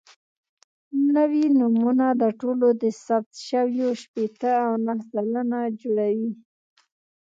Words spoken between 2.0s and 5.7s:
د ټولو ثبت شویو شپېته او نهه سلنه